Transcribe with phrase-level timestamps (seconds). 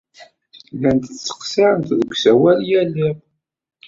[0.75, 3.17] Llant ttqeṣṣirent deg usawal yal iḍ.